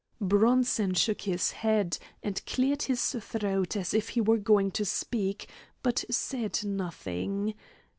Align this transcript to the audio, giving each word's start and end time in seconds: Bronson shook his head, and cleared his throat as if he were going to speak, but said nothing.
Bronson 0.19 0.95
shook 0.95 1.21
his 1.21 1.51
head, 1.51 1.99
and 2.23 2.43
cleared 2.47 2.81
his 2.81 3.11
throat 3.19 3.75
as 3.75 3.93
if 3.93 4.09
he 4.09 4.19
were 4.21 4.39
going 4.39 4.71
to 4.71 4.83
speak, 4.83 5.47
but 5.83 6.03
said 6.09 6.59
nothing. 6.63 7.53